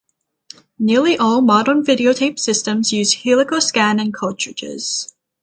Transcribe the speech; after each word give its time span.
Nearly 0.79 1.15
all 1.15 1.41
modern 1.41 1.83
videotape 1.83 2.39
systems 2.39 2.91
use 2.91 3.13
helical 3.13 3.61
scan 3.61 3.99
and 3.99 4.11
cartridges. 4.11 5.13